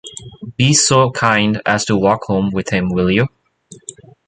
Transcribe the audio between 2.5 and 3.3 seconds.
him, will you?